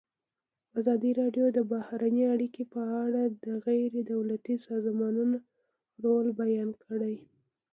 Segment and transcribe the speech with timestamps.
[0.79, 5.37] ازادي راډیو د بهرنۍ اړیکې په اړه د غیر دولتي سازمانونو
[6.03, 7.15] رول بیان کړی.